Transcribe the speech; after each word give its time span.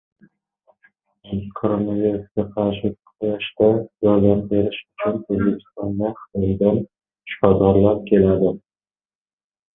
Koronavirusga 1.57 2.45
qarshi 2.55 2.89
kurashda 3.11 3.67
yordam 4.07 4.41
berish 4.55 4.81
uchun 4.87 5.21
O‘zbekistonga 5.37 6.11
Xitoydan 6.23 6.83
shifokorlar 7.35 8.03
keladi 8.11 8.53